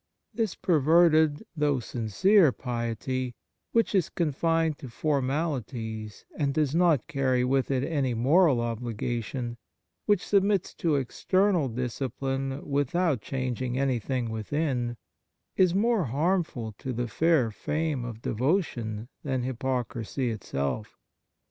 This 0.33 0.55
perverted, 0.55 1.45
though 1.55 1.79
sincere, 1.79 2.51
piety, 2.51 3.35
which 3.71 3.93
is 3.93 4.09
confined 4.09 4.79
to 4.79 4.89
formalities 4.89 6.25
and 6.35 6.55
does 6.55 6.73
not 6.73 7.05
carry 7.05 7.43
with 7.43 7.69
it 7.69 7.83
any 7.83 8.15
moral 8.15 8.55
13 8.55 8.63
On 8.71 8.75
Piety 8.75 8.81
obligation, 8.83 9.57
which 10.07 10.25
submits 10.25 10.73
to 10.73 10.95
external 10.95 11.69
discipline 11.69 12.67
without 12.67 13.21
changing 13.21 13.77
anything 13.77 14.31
within, 14.31 14.97
is 15.55 15.75
more 15.75 16.05
harmful 16.05 16.73
to 16.79 16.93
the 16.93 17.07
fair 17.07 17.51
fame 17.51 18.03
of 18.03 18.23
devotion 18.23 19.07
than 19.23 19.43
hypocrisy 19.43 20.31
itself. 20.31 20.97